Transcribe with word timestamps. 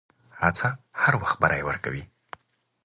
هڅه 0.41 0.69
هر 1.01 1.13
وخت 1.21 1.37
بری 1.41 1.61
ورکوي. 1.65 2.03